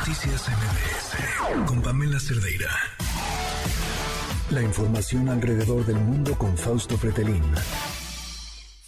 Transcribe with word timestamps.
Noticias 0.00 0.48
MBS 0.48 1.66
con 1.66 1.82
Pamela 1.82 2.18
Cerdeira. 2.18 2.70
La 4.50 4.62
información 4.62 5.28
alrededor 5.28 5.84
del 5.84 5.96
mundo 5.96 6.38
con 6.38 6.56
Fausto 6.56 6.96
Pretelín. 6.96 7.42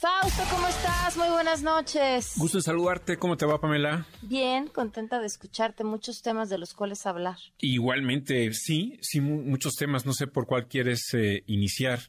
Fausto, 0.01 0.43
¿cómo 0.51 0.67
estás? 0.69 1.19
Muy 1.19 1.29
buenas 1.29 1.63
noches. 1.63 2.33
Gusto 2.39 2.57
en 2.57 2.63
saludarte. 2.63 3.19
¿Cómo 3.19 3.37
te 3.37 3.45
va, 3.45 3.61
Pamela? 3.61 4.07
Bien, 4.23 4.69
contenta 4.69 5.21
de 5.21 5.27
escucharte. 5.27 5.85
Muchos 5.85 6.23
temas 6.23 6.49
de 6.49 6.57
los 6.57 6.73
cuales 6.73 7.05
hablar. 7.05 7.37
Igualmente, 7.59 8.51
sí, 8.55 8.99
sí, 9.03 9.21
muchos 9.21 9.75
temas. 9.75 10.07
No 10.07 10.15
sé 10.15 10.29
por 10.29 10.47
cuál 10.47 10.67
quieres 10.67 11.13
eh, 11.13 11.45
iniciar. 11.47 12.01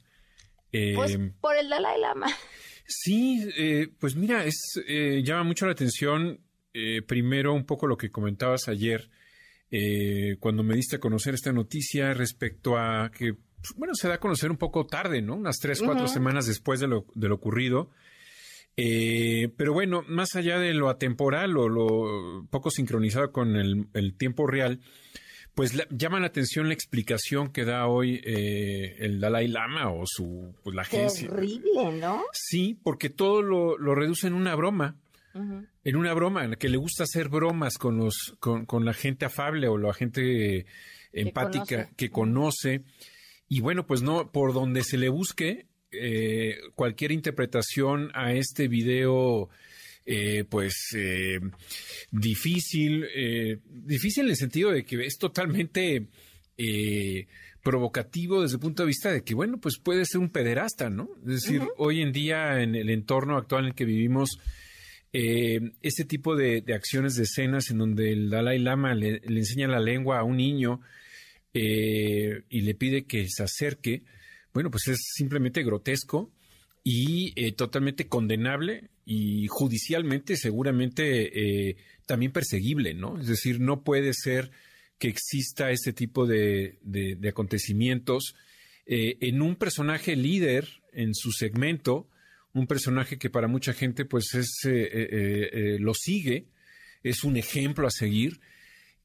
pues 0.71 1.11
eh, 1.11 1.33
por 1.41 1.57
el 1.57 1.67
Dalai 1.67 1.99
Lama. 1.99 2.27
Sí, 2.87 3.49
eh, 3.57 3.89
pues 3.99 4.15
mira, 4.15 4.45
es 4.45 4.81
llama 5.23 5.43
mucho 5.43 5.65
la 5.65 5.73
atención. 5.73 6.39
Primero, 7.07 7.53
un 7.53 7.65
poco 7.65 7.87
lo 7.87 7.97
que 7.97 8.09
comentabas 8.09 8.67
ayer, 8.67 9.09
cuando 10.39 10.63
me 10.63 10.75
diste 10.75 10.97
a 10.97 10.99
conocer 10.99 11.33
esta 11.33 11.51
noticia 11.51 12.13
respecto 12.13 12.77
a 12.77 13.11
que 13.11 13.35
bueno, 13.75 13.93
se 13.95 14.07
da 14.07 14.15
a 14.15 14.19
conocer 14.19 14.51
un 14.51 14.57
poco 14.57 14.85
tarde, 14.85 15.21
¿no? 15.21 15.35
Unas 15.35 15.57
tres, 15.59 15.81
cuatro 15.81 16.07
semanas 16.07 16.45
después 16.45 16.79
de 16.79 16.87
lo, 16.87 17.05
de 17.15 17.29
lo 17.29 17.35
ocurrido. 17.35 17.89
Eh, 18.75 19.49
pero 19.55 19.73
bueno, 19.73 20.03
más 20.07 20.35
allá 20.35 20.59
de 20.59 20.73
lo 20.73 20.89
atemporal 20.89 21.55
o 21.57 21.69
lo 21.69 22.47
poco 22.49 22.71
sincronizado 22.71 23.31
con 23.31 23.55
el, 23.55 24.15
tiempo 24.17 24.47
real, 24.47 24.79
pues 25.53 25.79
llama 25.91 26.19
la 26.19 26.27
atención 26.27 26.67
la 26.67 26.73
explicación 26.73 27.51
que 27.51 27.65
da 27.65 27.85
hoy 27.87 28.19
eh, 28.23 28.95
el 28.99 29.19
Dalai 29.19 29.47
Lama 29.47 29.91
o 29.91 30.03
su 30.05 30.55
pues, 30.63 30.75
la 30.75 30.81
agencia. 30.81 31.29
Terrible, 31.29 31.99
¿no? 31.99 32.23
Sí, 32.33 32.79
porque 32.83 33.09
todo 33.09 33.41
lo, 33.43 33.77
lo 33.77 33.93
reduce 33.93 34.27
en 34.27 34.33
una 34.33 34.55
broma. 34.55 34.97
En 35.83 35.95
una 35.95 36.13
broma, 36.13 36.43
en 36.43 36.51
la 36.51 36.55
que 36.57 36.69
le 36.69 36.77
gusta 36.77 37.03
hacer 37.03 37.29
bromas 37.29 37.77
con 37.77 37.97
los, 37.97 38.35
con, 38.39 38.65
con 38.65 38.85
la 38.85 38.93
gente 38.93 39.25
afable 39.25 39.67
o 39.67 39.77
la 39.77 39.93
gente 39.93 40.65
empática 41.11 41.89
que 41.95 42.09
conoce. 42.09 42.81
Y 43.47 43.61
bueno, 43.61 43.85
pues 43.85 44.01
no, 44.01 44.31
por 44.31 44.53
donde 44.53 44.83
se 44.83 44.97
le 44.97 45.09
busque, 45.09 45.67
eh, 45.93 46.57
cualquier 46.75 47.11
interpretación 47.11 48.09
a 48.15 48.33
este 48.33 48.67
video, 48.67 49.49
eh, 50.05 50.43
pues 50.49 50.73
eh, 50.97 51.39
difícil, 52.11 53.05
difícil 53.65 54.25
en 54.25 54.29
el 54.31 54.35
sentido 54.35 54.71
de 54.71 54.83
que 54.83 55.05
es 55.05 55.17
totalmente 55.17 56.07
provocativo 57.61 58.41
desde 58.41 58.55
el 58.55 58.59
punto 58.59 58.83
de 58.83 58.87
vista 58.87 59.11
de 59.11 59.23
que, 59.23 59.33
bueno, 59.35 59.59
pues 59.59 59.77
puede 59.77 60.05
ser 60.05 60.19
un 60.19 60.29
pederasta, 60.29 60.89
¿no? 60.89 61.09
Es 61.25 61.43
decir, 61.43 61.61
hoy 61.77 62.01
en 62.01 62.11
día, 62.11 62.61
en 62.61 62.75
el 62.75 62.89
entorno 62.89 63.37
actual 63.37 63.63
en 63.63 63.69
el 63.69 63.75
que 63.75 63.85
vivimos, 63.85 64.39
este 65.13 66.05
tipo 66.05 66.35
de, 66.35 66.63
acciones, 66.73 67.15
de 67.15 67.23
escenas 67.23 67.69
en 67.69 67.77
donde 67.77 68.11
el 68.11 68.29
Dalai 68.31 68.57
Lama 68.57 68.95
le 68.95 69.21
enseña 69.25 69.67
la 69.67 69.79
lengua 69.79 70.19
a 70.19 70.23
un 70.23 70.37
niño, 70.37 70.81
eh, 71.53 72.41
y 72.49 72.61
le 72.61 72.73
pide 72.73 73.05
que 73.05 73.27
se 73.29 73.43
acerque, 73.43 74.03
bueno, 74.53 74.71
pues 74.71 74.87
es 74.87 74.97
simplemente 75.13 75.63
grotesco 75.63 76.31
y 76.83 77.31
eh, 77.35 77.51
totalmente 77.51 78.07
condenable 78.07 78.89
y 79.05 79.47
judicialmente 79.47 80.35
seguramente 80.35 81.69
eh, 81.69 81.77
también 82.07 82.31
perseguible, 82.31 82.95
¿no? 82.95 83.19
Es 83.19 83.27
decir, 83.27 83.59
no 83.59 83.83
puede 83.83 84.13
ser 84.13 84.49
que 84.97 85.09
exista 85.09 85.69
este 85.69 85.93
tipo 85.93 86.25
de, 86.25 86.79
acontecimientos 87.27 88.35
en 88.85 89.41
un 89.41 89.55
personaje 89.55 90.15
líder 90.15 90.67
en 90.91 91.13
su 91.13 91.31
segmento, 91.31 92.09
un 92.53 92.67
personaje 92.67 93.17
que 93.17 93.29
para 93.29 93.47
mucha 93.47 93.73
gente 93.73 94.05
pues 94.05 94.33
es 94.33 94.51
lo 95.79 95.93
sigue, 95.93 96.47
es 97.03 97.23
un 97.23 97.37
ejemplo 97.37 97.87
a 97.87 97.91
seguir 97.91 98.39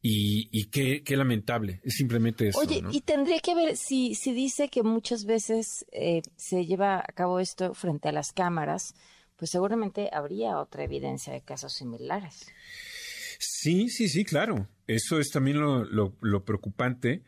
y, 0.00 0.66
qué, 0.66 1.02
qué, 1.02 1.16
lamentable, 1.16 1.80
es 1.82 1.94
simplemente 1.94 2.48
eso. 2.48 2.60
Oye, 2.60 2.82
y 2.92 3.00
tendría 3.00 3.40
que 3.40 3.54
ver, 3.54 3.76
si, 3.76 4.14
si 4.14 4.32
dice 4.32 4.68
que 4.68 4.82
muchas 4.82 5.24
veces 5.24 5.86
eh, 5.90 6.22
se 6.36 6.66
lleva 6.66 7.00
a 7.00 7.12
cabo 7.12 7.40
esto 7.40 7.74
frente 7.74 8.08
a 8.08 8.12
las 8.12 8.32
cámaras, 8.32 8.94
pues 9.36 9.50
seguramente 9.50 10.08
habría 10.12 10.58
otra 10.58 10.84
evidencia 10.84 11.32
de 11.32 11.40
casos 11.40 11.72
similares. 11.72 12.46
Sí, 13.38 13.88
sí, 13.88 14.08
sí, 14.08 14.24
claro. 14.24 14.68
Eso 14.86 15.18
es 15.18 15.30
también 15.30 15.60
lo, 15.60 15.84
lo, 15.84 16.44
preocupante. 16.44 17.22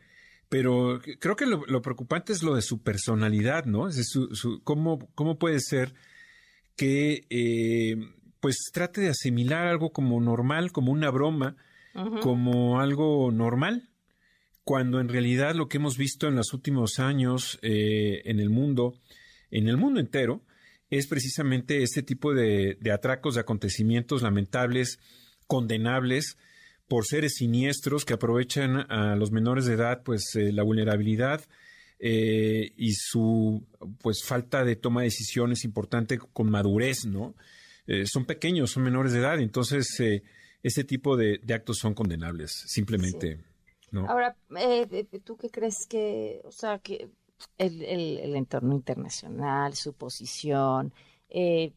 Pero 0.49 0.99
creo 1.19 1.37
que 1.37 1.45
lo, 1.45 1.81
preocupante 1.81 2.33
es 2.33 2.43
lo 2.43 2.55
de 2.55 2.61
su 2.61 2.81
personalidad, 2.81 3.65
¿no? 3.65 3.87
Es 3.87 4.09
su, 4.09 4.61
cómo, 4.63 5.07
¿Cómo 5.15 5.39
puede 5.39 5.59
ser 5.61 5.93
que 6.81 7.27
eh, 7.29 7.95
pues 8.39 8.71
trate 8.73 9.01
de 9.01 9.09
asimilar 9.09 9.67
algo 9.67 9.91
como 9.91 10.19
normal, 10.19 10.71
como 10.71 10.91
una 10.91 11.11
broma, 11.11 11.55
como 12.23 12.79
algo 12.79 13.31
normal, 13.31 13.91
cuando 14.63 14.99
en 14.99 15.07
realidad 15.07 15.53
lo 15.53 15.67
que 15.67 15.77
hemos 15.77 15.95
visto 15.95 16.27
en 16.27 16.35
los 16.35 16.53
últimos 16.53 16.97
años 16.97 17.59
eh, 17.61 18.23
en 18.25 18.39
el 18.39 18.49
mundo, 18.49 18.95
en 19.51 19.67
el 19.67 19.77
mundo 19.77 19.99
entero, 19.99 20.41
es 20.89 21.05
precisamente 21.05 21.83
este 21.83 22.01
tipo 22.01 22.33
de, 22.33 22.79
atracos, 22.91 23.35
de 23.35 23.41
acontecimientos 23.41 24.23
lamentables, 24.23 24.97
condenables, 25.45 26.35
por 26.87 27.05
seres 27.05 27.35
siniestros 27.35 28.05
que 28.05 28.13
aprovechan 28.13 28.91
a 28.91 29.15
los 29.15 29.31
menores 29.31 29.65
de 29.65 29.75
edad, 29.75 30.01
pues 30.03 30.35
eh, 30.35 30.51
la 30.51 30.63
vulnerabilidad 30.63 31.43
eh, 32.01 32.73
y 32.75 32.93
su 32.93 33.63
pues 34.01 34.23
falta 34.25 34.65
de 34.65 34.75
toma 34.75 35.01
de 35.01 35.05
decisiones 35.05 35.63
importante 35.63 36.17
con 36.17 36.49
madurez, 36.49 37.05
¿no? 37.05 37.35
son 38.05 38.23
pequeños, 38.23 38.71
son 38.71 38.83
menores 38.83 39.11
de 39.11 39.19
edad, 39.19 39.37
entonces 39.41 39.99
ese 40.63 40.83
tipo 40.83 41.17
de, 41.17 41.41
actos 41.53 41.77
son 41.77 41.93
condenables, 41.93 42.51
simplemente. 42.67 43.39
¿no? 43.91 44.07
Ahora, 44.09 44.35
eh, 44.57 44.87
eh, 44.91 45.19
¿tú 45.23 45.37
qué 45.37 45.49
crees 45.49 45.85
que, 45.87 46.41
o 46.43 46.51
sea, 46.51 46.79
que 46.79 47.09
el, 47.57 47.81
el, 47.83 48.35
entorno 48.35 48.73
internacional, 48.73 49.75
su 49.75 49.93
posición, 49.93 50.93
eh, 51.29 51.73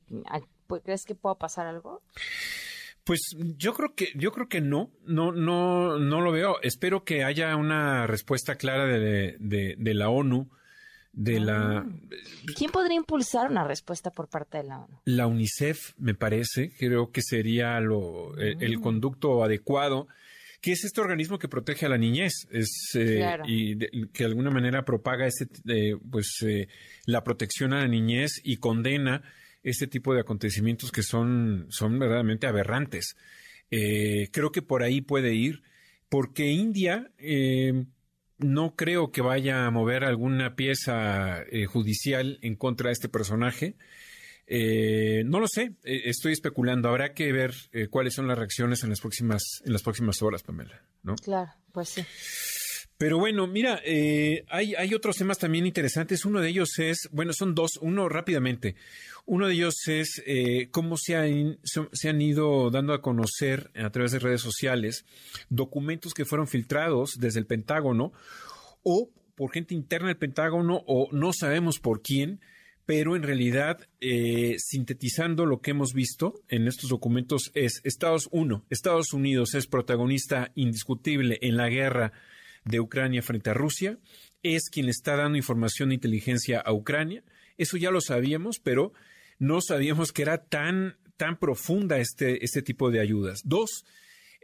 ¿crees 0.84 1.04
que 1.04 1.14
pueda 1.14 1.36
pasar 1.36 1.66
algo? 1.66 2.02
Pues 3.04 3.20
yo 3.58 3.74
creo 3.74 3.94
que 3.94 4.08
yo 4.14 4.32
creo 4.32 4.48
que 4.48 4.60
no, 4.60 4.90
no, 5.06 5.32
no, 5.32 5.98
no 5.98 6.20
lo 6.20 6.32
veo. 6.32 6.56
Espero 6.62 7.04
que 7.04 7.22
haya 7.22 7.54
una 7.56 8.06
respuesta 8.06 8.56
clara 8.56 8.86
de, 8.86 9.36
de 9.38 9.94
la 9.94 10.08
ONU 10.08 10.48
de 11.14 11.40
la... 11.40 11.78
Ah. 11.78 11.86
¿Quién 12.56 12.70
podría 12.70 12.96
impulsar 12.96 13.50
una 13.50 13.64
respuesta 13.64 14.10
por 14.10 14.28
parte 14.28 14.58
de 14.58 14.64
la 14.64 14.80
ONU? 14.80 15.00
La 15.04 15.26
UNICEF, 15.26 15.94
me 15.98 16.14
parece, 16.14 16.72
creo 16.76 17.10
que 17.10 17.22
sería 17.22 17.80
lo, 17.80 18.36
el, 18.36 18.74
ah. 18.76 18.80
conducto 18.80 19.44
adecuado 19.44 20.08
que 20.60 20.72
es 20.72 20.82
este 20.82 21.02
organismo 21.02 21.38
que 21.38 21.46
protege 21.46 21.84
a 21.84 21.90
la 21.90 21.98
niñez 21.98 22.48
es, 22.50 22.92
eh, 22.94 23.36
y 23.44 23.76
que 24.08 24.24
de 24.24 24.30
alguna 24.30 24.50
manera 24.50 24.82
propaga 24.82 25.26
este, 25.26 25.46
eh, 25.68 25.94
pues, 26.10 26.38
eh, 26.40 26.68
la 27.04 27.22
protección 27.22 27.74
a 27.74 27.80
la 27.80 27.86
niñez 27.86 28.40
y 28.42 28.56
condena 28.56 29.22
este 29.64 29.88
tipo 29.88 30.14
de 30.14 30.20
acontecimientos 30.20 30.92
que 30.92 31.02
son, 31.02 31.66
son 31.70 31.98
verdaderamente 31.98 32.46
aberrantes. 32.46 33.16
creo 33.68 34.52
que 34.52 34.62
por 34.62 34.84
ahí 34.84 35.00
puede 35.00 35.34
ir, 35.34 35.62
porque 36.08 36.46
India 36.52 37.10
no 38.38 38.74
creo 38.74 39.10
que 39.10 39.22
vaya 39.22 39.66
a 39.66 39.70
mover 39.70 40.04
alguna 40.04 40.56
pieza 40.56 41.42
eh, 41.50 41.66
judicial 41.66 42.38
en 42.42 42.56
contra 42.56 42.88
de 42.88 42.92
este 42.92 43.08
personaje. 43.08 43.76
Eh, 44.46 45.22
no 45.24 45.40
lo 45.40 45.46
sé, 45.48 45.72
eh, 45.84 46.02
estoy 46.04 46.32
especulando. 46.32 46.88
Habrá 46.88 47.14
que 47.14 47.32
ver 47.32 47.54
cuáles 47.90 48.14
son 48.14 48.28
las 48.28 48.38
reacciones 48.38 48.82
en 48.82 48.90
las 48.90 49.00
próximas 49.00 49.42
en 49.64 49.72
las 49.72 49.82
próximas 49.82 50.20
horas, 50.22 50.42
Pamela. 50.42 50.82
¿no? 51.02 51.14
Claro, 51.16 51.52
pues 51.72 51.88
sí. 51.88 52.04
Pero 52.96 53.18
bueno, 53.18 53.46
mira, 53.46 53.80
hay, 54.48 54.74
hay 54.74 54.94
otros 54.94 55.16
temas 55.16 55.38
también 55.38 55.66
interesantes. 55.66 56.24
Uno 56.24 56.40
de 56.40 56.48
ellos 56.48 56.78
es, 56.78 57.08
bueno, 57.10 57.32
son 57.32 57.54
dos. 57.54 57.72
Uno 57.80 58.08
rápidamente. 58.08 58.76
Uno 59.26 59.46
de 59.46 59.54
ellos 59.54 59.88
es 59.88 60.22
eh, 60.26 60.68
cómo 60.70 60.96
se 60.98 61.16
han, 61.16 61.58
se 61.64 62.08
han 62.08 62.20
ido 62.20 62.70
dando 62.70 62.92
a 62.92 63.00
conocer 63.00 63.70
a 63.74 63.90
través 63.90 64.12
de 64.12 64.18
redes 64.18 64.42
sociales 64.42 65.06
documentos 65.48 66.12
que 66.12 66.26
fueron 66.26 66.46
filtrados 66.46 67.14
desde 67.18 67.40
el 67.40 67.46
Pentágono 67.46 68.12
o 68.82 69.10
por 69.34 69.50
gente 69.50 69.74
interna 69.74 70.08
del 70.08 70.18
Pentágono 70.18 70.82
o 70.86 71.08
no 71.10 71.32
sabemos 71.32 71.78
por 71.78 72.02
quién, 72.02 72.40
pero 72.84 73.16
en 73.16 73.22
realidad, 73.22 73.88
eh, 74.00 74.56
sintetizando 74.58 75.46
lo 75.46 75.62
que 75.62 75.70
hemos 75.70 75.94
visto 75.94 76.42
en 76.48 76.68
estos 76.68 76.90
documentos, 76.90 77.50
es 77.54 77.80
Estados, 77.82 78.28
uno, 78.30 78.66
Estados 78.68 79.14
Unidos 79.14 79.54
es 79.54 79.66
protagonista 79.66 80.52
indiscutible 80.54 81.38
en 81.40 81.56
la 81.56 81.70
guerra 81.70 82.12
de 82.64 82.80
Ucrania 82.80 83.22
frente 83.22 83.50
a 83.50 83.54
Rusia, 83.54 83.98
es 84.42 84.68
quien 84.70 84.88
está 84.88 85.16
dando 85.16 85.38
información 85.38 85.88
de 85.88 85.96
inteligencia 85.96 86.60
a 86.60 86.72
Ucrania. 86.72 87.22
Eso 87.56 87.76
ya 87.76 87.90
lo 87.90 88.00
sabíamos, 88.00 88.58
pero 88.58 88.92
no 89.38 89.60
sabíamos 89.60 90.12
que 90.12 90.22
era 90.22 90.44
tan, 90.44 90.96
tan 91.16 91.38
profunda 91.38 91.98
este, 91.98 92.44
este 92.44 92.62
tipo 92.62 92.90
de 92.90 93.00
ayudas. 93.00 93.40
Dos, 93.44 93.84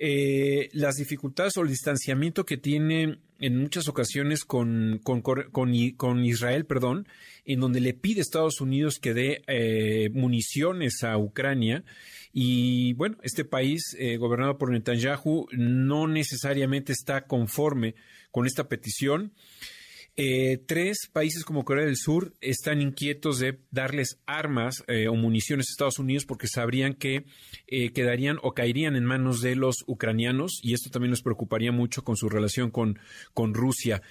eh, 0.03 0.71
las 0.73 0.97
dificultades 0.97 1.59
o 1.59 1.61
el 1.61 1.69
distanciamiento 1.69 2.47
que 2.47 2.57
tiene 2.57 3.19
en 3.39 3.59
muchas 3.59 3.87
ocasiones 3.87 4.47
con, 4.47 4.99
con, 5.05 5.21
con, 5.21 6.25
Israel, 6.25 6.65
perdón, 6.65 7.07
en 7.45 7.61
donde 7.61 7.81
le 7.81 7.93
pide 7.93 8.21
a 8.21 8.23
Estados 8.23 8.63
Unidos 8.63 8.99
que 8.99 9.13
dé 9.13 9.43
eh, 9.47 10.09
municiones 10.15 11.05
a 11.05 11.19
Ucrania. 11.19 11.85
Y 12.33 12.95
bueno, 12.95 13.19
este 13.23 13.45
país, 13.45 13.95
eh, 13.99 14.17
gobernado 14.17 14.57
por 14.57 14.71
Netanyahu, 14.71 15.49
no 15.53 16.09
necesariamente 16.09 16.93
está 16.93 17.27
conforme 17.27 17.95
con 18.31 18.47
esta 18.47 18.69
petición. 18.69 19.35
Eh, 20.17 20.59
tres 20.67 21.09
países 21.13 21.45
como 21.45 21.65
Corea 21.65 21.87
del 21.87 21.97
Sur 21.97 22.35
están 22.41 22.83
inquietos 22.83 23.39
de 23.39 23.61
darles 23.71 24.19
armas 24.27 24.85
eh, 24.87 25.09
o 25.09 25.15
municiones 25.15 25.67
a 25.69 25.73
Estados 25.73 25.99
Unidos 25.99 26.27
porque 26.27 26.49
sabrían 26.49 26.95
que 26.95 27.25
eh, 27.67 27.93
quedarían 27.93 28.39
o 28.43 28.53
caerían 28.53 28.97
en 28.97 29.05
manos 29.05 29.41
de 29.41 29.55
los 29.55 29.77
ucranianos 29.87 30.61
y 30.63 30.75
esto 30.75 30.91
también 30.91 31.13
les 31.13 31.23
preocuparía 31.23 31.73
mucho 31.73 32.05
con 32.05 32.17
su 32.17 32.29
relación 32.29 32.71
con, 32.71 32.99
con 33.35 33.55
Rusia. 33.55 34.03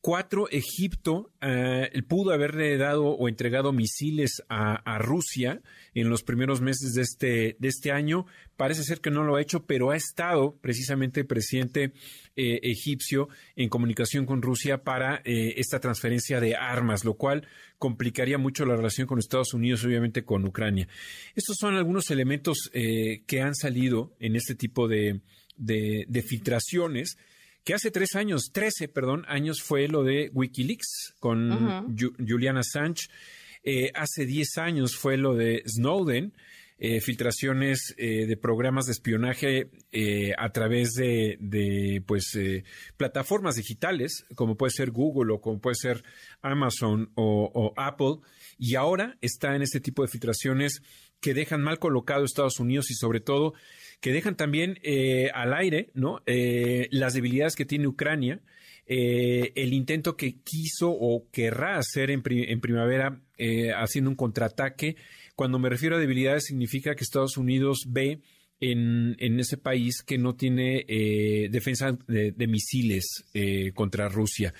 Cuatro, 0.00 0.48
Egipto 0.48 1.32
eh, 1.40 1.90
pudo 2.06 2.32
haberle 2.32 2.76
dado 2.78 3.06
o 3.06 3.28
entregado 3.28 3.72
misiles 3.72 4.44
a, 4.48 4.96
Rusia 4.98 5.60
en 5.92 6.08
los 6.08 6.22
primeros 6.22 6.60
meses 6.60 6.94
de 6.94 7.02
este, 7.02 7.56
de 7.58 7.68
este 7.68 7.90
año. 7.90 8.24
Parece 8.56 8.84
ser 8.84 9.00
que 9.00 9.10
no 9.10 9.24
lo 9.24 9.34
ha 9.34 9.42
hecho, 9.42 9.66
pero 9.66 9.90
ha 9.90 9.96
estado 9.96 10.56
precisamente 10.60 11.20
el 11.20 11.26
presidente 11.26 11.92
eh, 12.36 12.60
egipcio 12.62 13.28
en 13.56 13.68
comunicación 13.68 14.24
con 14.24 14.40
Rusia 14.40 14.84
para 14.84 15.16
eh, 15.24 15.54
esta 15.56 15.80
transferencia 15.80 16.38
de 16.38 16.54
armas, 16.54 17.04
lo 17.04 17.14
cual 17.14 17.48
complicaría 17.76 18.38
mucho 18.38 18.64
la 18.66 18.76
relación 18.76 19.08
con 19.08 19.18
Estados 19.18 19.52
Unidos, 19.52 19.84
obviamente 19.84 20.24
con 20.24 20.44
Ucrania. 20.44 20.86
Estos 21.34 21.56
son 21.58 21.74
algunos 21.74 22.08
elementos 22.12 22.70
que 22.72 23.40
han 23.40 23.54
salido 23.56 24.14
en 24.20 24.36
este 24.36 24.54
tipo 24.54 24.86
de, 24.86 25.22
de 25.56 26.22
filtraciones 26.22 27.18
que 27.68 27.74
hace 27.74 27.90
tres 27.90 28.14
años, 28.14 28.44
trece, 28.50 28.88
perdón, 28.88 29.26
años 29.28 29.60
fue 29.60 29.88
lo 29.88 30.02
de 30.02 30.30
Wikileaks 30.32 31.16
con 31.20 31.94
Julian 32.18 32.56
Assange. 32.56 33.08
Eh, 33.62 33.90
hace 33.94 34.24
diez 34.24 34.56
años 34.56 34.96
fue 34.96 35.18
lo 35.18 35.34
de 35.34 35.62
Snowden, 35.66 36.32
eh, 36.78 37.00
filtraciones 37.00 37.94
eh, 37.98 38.26
de 38.26 38.36
programas 38.36 38.86
de 38.86 38.92
espionaje 38.92 39.70
a 40.36 40.50
través 40.52 40.92
de, 40.92 42.02
pues, 42.06 42.38
plataformas 42.96 43.56
digitales, 43.56 44.24
como 44.34 44.56
puede 44.56 44.70
ser 44.70 44.90
Google 44.90 45.34
o 45.34 45.40
como 45.40 45.60
puede 45.60 45.76
ser 45.76 46.04
Amazon 46.42 47.10
o, 47.14 47.72
Apple. 47.76 48.16
Y 48.58 48.74
ahora 48.74 49.16
está 49.20 49.54
en 49.54 49.62
este 49.62 49.80
tipo 49.80 50.02
de 50.02 50.08
filtraciones 50.08 50.82
que 51.20 51.34
dejan 51.34 51.62
mal 51.62 51.78
colocado 51.78 52.22
a 52.22 52.26
Estados 52.26 52.60
Unidos 52.60 52.90
y 52.90 52.94
sobre 52.94 53.20
todo 53.20 53.54
que 54.00 54.12
dejan 54.12 54.36
también 54.36 54.78
eh, 54.82 55.30
al 55.34 55.52
aire 55.54 55.90
¿no? 55.94 56.22
Eh, 56.26 56.88
las 56.90 57.14
debilidades 57.14 57.56
que 57.56 57.64
tiene 57.64 57.88
Ucrania, 57.88 58.40
eh, 58.86 59.52
el 59.56 59.72
intento 59.72 60.16
que 60.16 60.40
quiso 60.42 60.90
o 60.90 61.28
querrá 61.30 61.78
hacer 61.78 62.10
en 62.10 62.22
primavera 62.22 63.20
haciendo 63.76 64.10
un 64.10 64.16
contraataque. 64.16 64.96
Cuando 65.34 65.58
me 65.58 65.68
refiero 65.68 65.96
a 65.96 66.00
debilidades 66.00 66.44
significa 66.46 66.94
que 66.94 67.04
Estados 67.04 67.36
Unidos 67.36 67.84
ve 67.86 68.20
en, 68.60 69.14
en 69.20 69.38
ese 69.38 69.56
país 69.56 70.02
que 70.02 70.18
no 70.18 70.34
tiene 70.34 70.84
defensa 71.50 71.96
de, 72.08 72.46
misiles 72.46 73.24
contra 73.74 74.08
Rusia. 74.08 74.52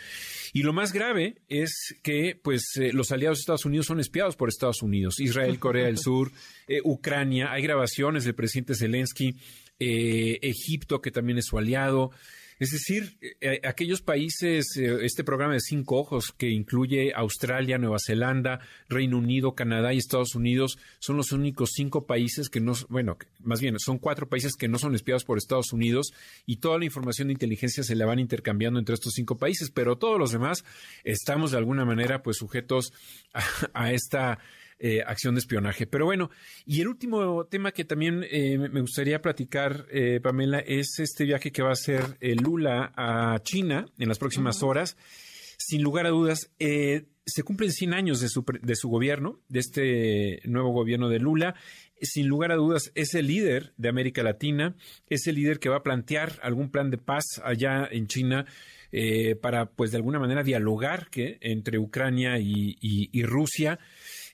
Y 0.52 0.62
lo 0.62 0.72
más 0.72 0.92
grave 0.92 1.36
es 1.48 1.94
que 2.02 2.38
pues 2.42 2.76
eh, 2.76 2.92
los 2.92 3.12
aliados 3.12 3.38
de 3.38 3.40
Estados 3.40 3.64
Unidos 3.64 3.86
son 3.86 4.00
espiados 4.00 4.36
por 4.36 4.48
Estados 4.48 4.82
Unidos, 4.82 5.20
Israel, 5.20 5.58
Corea 5.60 5.86
del 5.86 5.98
Sur, 5.98 6.32
eh, 6.66 6.80
Ucrania, 6.84 7.52
hay 7.52 7.62
grabaciones 7.62 8.24
del 8.24 8.34
presidente 8.34 8.74
Zelensky, 8.74 9.36
eh, 9.78 10.38
Egipto, 10.42 11.00
que 11.00 11.10
también 11.10 11.38
es 11.38 11.46
su 11.46 11.58
aliado. 11.58 12.10
Es 12.58 12.70
decir, 12.70 13.18
aquellos 13.64 14.02
países, 14.02 14.76
este 14.76 15.24
programa 15.24 15.54
de 15.54 15.60
cinco 15.60 15.96
ojos 15.96 16.32
que 16.36 16.50
incluye 16.50 17.12
Australia, 17.14 17.78
Nueva 17.78 17.98
Zelanda, 18.04 18.60
Reino 18.88 19.18
Unido, 19.18 19.54
Canadá 19.54 19.94
y 19.94 19.98
Estados 19.98 20.34
Unidos, 20.34 20.78
son 20.98 21.16
los 21.16 21.32
únicos 21.32 21.70
cinco 21.74 22.06
países 22.06 22.48
que 22.50 22.60
no, 22.60 22.72
bueno, 22.88 23.16
más 23.40 23.60
bien 23.60 23.78
son 23.78 23.98
cuatro 23.98 24.28
países 24.28 24.54
que 24.56 24.68
no 24.68 24.78
son 24.78 24.94
espiados 24.94 25.24
por 25.24 25.38
Estados 25.38 25.72
Unidos 25.72 26.12
y 26.46 26.56
toda 26.56 26.78
la 26.78 26.84
información 26.84 27.28
de 27.28 27.34
inteligencia 27.34 27.82
se 27.82 27.94
la 27.94 28.06
van 28.06 28.18
intercambiando 28.18 28.78
entre 28.78 28.94
estos 28.94 29.12
cinco 29.14 29.38
países, 29.38 29.70
pero 29.70 29.96
todos 29.96 30.18
los 30.18 30.32
demás 30.32 30.64
estamos 31.04 31.52
de 31.52 31.58
alguna 31.58 31.84
manera 31.84 32.22
pues 32.22 32.38
sujetos 32.38 32.92
a, 33.72 33.92
esta 33.92 34.38
eh, 34.78 35.02
acción 35.06 35.34
de 35.34 35.40
espionaje. 35.40 35.86
Pero 35.86 36.04
bueno, 36.04 36.30
y 36.64 36.80
el 36.80 36.88
último 36.88 37.46
tema 37.46 37.72
que 37.72 37.84
también 37.84 38.24
eh, 38.30 38.58
me 38.58 38.80
gustaría 38.80 39.20
platicar, 39.20 39.86
eh, 39.90 40.20
Pamela, 40.22 40.60
es 40.60 40.98
este 40.98 41.24
viaje 41.24 41.52
que 41.52 41.62
va 41.62 41.70
a 41.70 41.72
hacer 41.72 42.16
Lula 42.20 42.92
a 42.96 43.38
China 43.42 43.86
en 43.98 44.08
las 44.08 44.18
próximas 44.18 44.62
horas. 44.62 44.96
Sin 45.58 45.82
lugar 45.82 46.06
a 46.06 46.10
dudas, 46.10 46.52
se 46.58 47.42
cumplen 47.42 47.72
100 47.72 47.92
años 47.92 48.20
de 48.20 48.28
su, 48.28 48.44
de 48.62 48.76
su 48.76 48.88
gobierno, 48.88 49.40
de 49.48 49.58
este 49.58 50.40
nuevo 50.44 50.70
gobierno 50.70 51.08
de 51.08 51.18
Lula 51.18 51.56
sin 52.00 52.28
lugar 52.28 52.52
a 52.52 52.56
dudas, 52.56 52.92
es 52.94 53.14
el 53.14 53.26
líder 53.26 53.72
de 53.76 53.88
América 53.88 54.22
Latina, 54.22 54.76
es 55.08 55.26
el 55.26 55.36
líder 55.36 55.58
que 55.58 55.68
va 55.68 55.78
a 55.78 55.82
plantear 55.82 56.38
algún 56.42 56.70
plan 56.70 56.90
de 56.90 56.98
paz 56.98 57.40
allá 57.44 57.88
en 57.90 58.06
China 58.06 58.46
eh, 58.92 59.34
para, 59.36 59.66
pues, 59.66 59.90
de 59.90 59.98
alguna 59.98 60.18
manera 60.18 60.42
dialogar 60.42 61.08
que, 61.10 61.38
entre 61.40 61.78
Ucrania 61.78 62.38
y, 62.38 63.22
Rusia. 63.22 63.78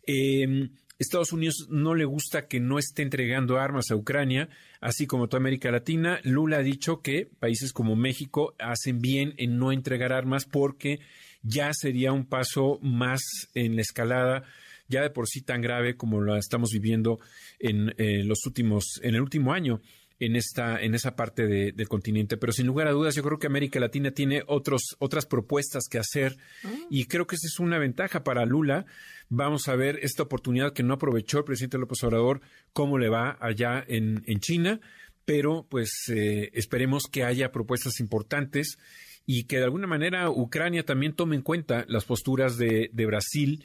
Em, 0.06 0.70
Estados 0.98 1.32
Unidos 1.32 1.66
no 1.70 1.94
le 1.94 2.04
gusta 2.04 2.46
que 2.46 2.60
no 2.60 2.78
esté 2.78 3.02
entregando 3.02 3.58
armas 3.58 3.90
a 3.90 3.96
Ucrania, 3.96 4.48
así 4.80 5.06
como 5.06 5.28
toda 5.28 5.40
América 5.40 5.70
Latina. 5.70 6.20
Lula 6.22 6.58
ha 6.58 6.62
dicho 6.62 7.02
que 7.02 7.26
países 7.38 7.72
como 7.72 7.96
México 7.96 8.54
hacen 8.58 9.00
bien 9.00 9.34
en 9.36 9.58
no 9.58 9.72
entregar 9.72 10.12
armas 10.12 10.44
porque 10.44 11.00
ya 11.42 11.72
sería 11.72 12.12
un 12.12 12.26
paso 12.26 12.78
más 12.80 13.20
en 13.54 13.76
la 13.76 13.82
escalada 13.82 14.44
ya 14.88 15.02
de 15.02 15.10
por 15.10 15.26
sí 15.26 15.40
tan 15.40 15.62
grave 15.62 15.96
como 15.96 16.20
la 16.20 16.38
estamos 16.38 16.70
viviendo 16.70 17.18
en 17.58 17.94
eh, 17.96 18.22
los 18.24 18.44
últimos, 18.46 19.00
en 19.02 19.14
el 19.14 19.22
último 19.22 19.52
año 19.52 19.80
en 20.20 20.36
esta, 20.36 20.80
en 20.80 20.94
esa 20.94 21.16
parte 21.16 21.46
del 21.46 21.88
continente. 21.88 22.36
Pero 22.36 22.52
sin 22.52 22.66
lugar 22.66 22.86
a 22.86 22.92
dudas, 22.92 23.14
yo 23.14 23.22
creo 23.22 23.38
que 23.38 23.46
América 23.46 23.80
Latina 23.80 24.10
tiene 24.12 24.42
otros, 24.46 24.96
otras 24.98 25.26
propuestas 25.26 25.84
que 25.90 25.98
hacer 25.98 26.36
ah. 26.64 26.72
y 26.90 27.06
creo 27.06 27.26
que 27.26 27.36
esa 27.36 27.46
es 27.46 27.58
una 27.58 27.78
ventaja 27.78 28.24
para 28.24 28.44
Lula. 28.46 28.86
Vamos 29.28 29.68
a 29.68 29.76
ver 29.76 29.98
esta 30.02 30.22
oportunidad 30.22 30.72
que 30.72 30.82
no 30.82 30.94
aprovechó 30.94 31.38
el 31.38 31.44
presidente 31.44 31.78
López 31.78 32.02
Obrador, 32.04 32.40
cómo 32.72 32.98
le 32.98 33.08
va 33.08 33.36
allá 33.40 33.84
en, 33.86 34.22
en 34.26 34.40
China, 34.40 34.80
pero 35.24 35.66
pues 35.68 35.90
eh, 36.08 36.50
esperemos 36.54 37.04
que 37.10 37.24
haya 37.24 37.50
propuestas 37.50 38.00
importantes 38.00 38.78
y 39.26 39.44
que 39.44 39.56
de 39.56 39.64
alguna 39.64 39.86
manera 39.86 40.30
Ucrania 40.30 40.84
también 40.84 41.14
tome 41.14 41.36
en 41.36 41.42
cuenta 41.42 41.84
las 41.88 42.04
posturas 42.04 42.58
de, 42.58 42.90
de 42.92 43.06
Brasil 43.06 43.64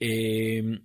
eh, 0.00 0.80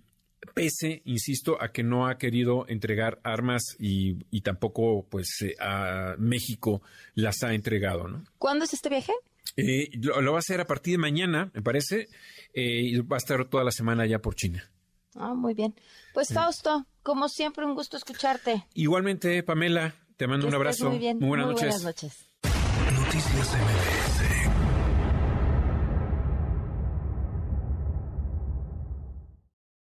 pese, 0.52 1.02
insisto, 1.04 1.60
a 1.60 1.72
que 1.72 1.82
no 1.82 2.06
ha 2.06 2.18
querido 2.18 2.66
entregar 2.68 3.20
armas 3.24 3.62
y, 3.78 4.40
tampoco 4.42 5.06
pues 5.08 5.40
eh, 5.42 5.54
a 5.58 6.16
México 6.18 6.82
las 7.14 7.42
ha 7.42 7.54
entregado. 7.54 8.08
¿no? 8.08 8.24
¿Cuándo 8.38 8.64
es 8.64 8.74
este 8.74 8.88
viaje? 8.88 9.12
Eh, 9.56 9.90
lo, 10.00 10.32
va 10.32 10.38
a 10.38 10.40
hacer 10.40 10.60
a 10.60 10.66
partir 10.66 10.94
de 10.94 10.98
mañana, 10.98 11.50
me 11.54 11.62
parece, 11.62 12.08
y 12.54 12.98
va 13.00 13.16
a 13.16 13.18
estar 13.18 13.48
toda 13.48 13.64
la 13.64 13.70
semana 13.70 14.06
ya 14.06 14.18
por 14.18 14.34
China. 14.34 14.70
Ah, 15.14 15.34
muy 15.34 15.54
bien. 15.54 15.74
Pues 16.12 16.28
Fausto, 16.32 16.86
como 17.02 17.28
siempre, 17.28 17.64
un 17.64 17.74
gusto 17.74 17.96
escucharte. 17.96 18.66
Igualmente, 18.74 19.42
Pamela, 19.42 19.94
te 20.16 20.26
mando 20.26 20.46
un 20.46 20.54
abrazo. 20.54 20.90
Muy 20.90 20.98
bien. 20.98 21.18
Muy 21.18 21.28
buenas 21.28 21.46
muy 21.46 21.54
noches. 21.54 21.82
Buenas 21.82 21.84
noches. 21.84 22.26
Noticias 22.92 23.54
MBS 23.54 24.43